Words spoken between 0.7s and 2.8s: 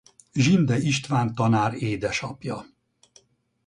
István tanár édesapja.